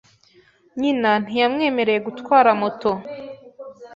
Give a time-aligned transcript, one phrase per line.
[0.79, 2.91] Nyina ntiyamwemereye gutwara moto.